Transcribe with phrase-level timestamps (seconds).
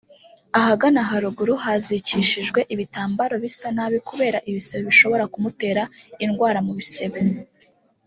[0.59, 5.83] ahagana haruguru hazikishije ibitambaro bisa nabi kubera ibisebe bishobora kumutera
[6.25, 7.19] indwara mu bisebe